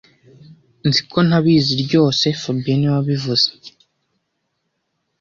Nzi 0.87 1.01
ko 1.11 1.17
ntabizi 1.27 1.73
ryose 1.83 2.25
fabien 2.41 2.77
niwe 2.79 2.93
wabivuze 2.95 3.47